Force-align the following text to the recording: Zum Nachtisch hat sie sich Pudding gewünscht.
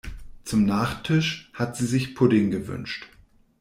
Zum 0.45 0.65
Nachtisch 0.65 1.51
hat 1.53 1.77
sie 1.77 1.85
sich 1.85 2.15
Pudding 2.15 2.49
gewünscht. 2.49 3.07